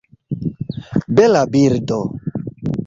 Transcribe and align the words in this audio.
Bela 1.17 1.43
birdo! 1.53 1.99